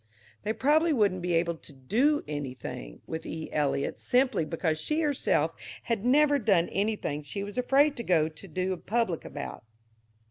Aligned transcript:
They 0.41 0.51
probably 0.53 0.93
wouldn't 0.93 1.21
be 1.21 1.35
able 1.35 1.57
to 1.57 1.71
"do 1.71 2.23
anything" 2.27 3.01
with 3.05 3.23
E. 3.23 3.51
Eliot 3.53 3.99
simply 3.99 4.45
because 4.45 4.79
she 4.81 5.01
herself 5.01 5.51
had 5.83 6.03
never 6.07 6.39
done 6.39 6.69
anything 6.69 7.21
she 7.21 7.43
was 7.43 7.55
afraid 7.55 7.95
to 7.97 8.03
go 8.03 8.27
to 8.27 8.47
the 8.47 8.77
public 8.77 9.23
about. 9.23 9.63